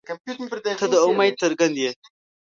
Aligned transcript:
•ته 0.79 0.85
د 0.93 0.95
امید 1.07 1.33
څرک 1.41 1.59
یې. 1.81 1.89